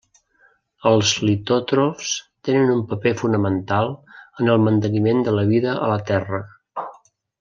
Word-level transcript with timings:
Els 0.91 1.11
litòtrofs 1.25 2.13
tenen 2.49 2.73
un 2.77 2.81
paper 2.93 3.13
fonamental 3.19 3.93
en 4.41 4.53
el 4.55 4.65
manteniment 4.69 5.23
de 5.29 5.35
la 5.41 5.45
vida 5.53 5.77
a 5.77 5.93
la 5.93 6.01
Terra. 6.13 6.41